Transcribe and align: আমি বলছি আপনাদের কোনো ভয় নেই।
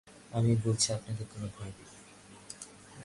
আমি 0.31 0.51
বলছি 0.65 0.87
আপনাদের 0.93 1.25
কোনো 1.33 1.47
ভয় 1.57 1.71
নেই। 1.77 1.89